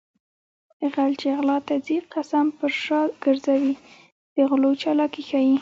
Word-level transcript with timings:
غل 0.93 1.11
چې 1.21 1.27
غلا 1.37 1.57
ته 1.67 1.75
ځي 1.85 1.97
قسم 2.13 2.45
پر 2.57 2.71
شا 2.83 3.01
ګرځوي 3.23 3.73
د 4.35 4.37
غلو 4.49 4.71
چالاکي 4.81 5.21
ښيي 5.29 5.49